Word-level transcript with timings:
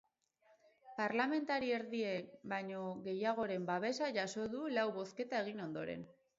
Parlamentari 1.01 1.69
erdien 1.79 2.33
baino 2.55 2.81
gehiagoren 3.09 3.71
babesa 3.71 4.11
jaso 4.19 4.51
du 4.57 4.67
lau 4.81 4.91
bozketa 5.01 5.47
egin 5.47 5.67
ondoren. 5.71 6.07